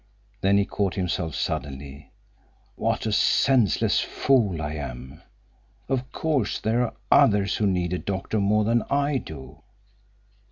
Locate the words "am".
4.73-5.21